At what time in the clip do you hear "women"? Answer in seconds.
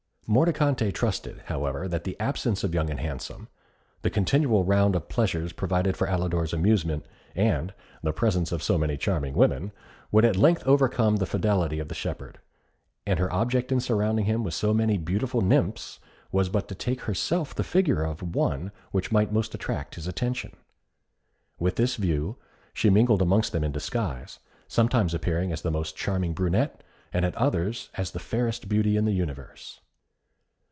9.33-9.73